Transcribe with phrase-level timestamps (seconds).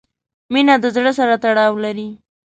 [0.53, 2.09] •مینه د زړۀ سره تړاو لري.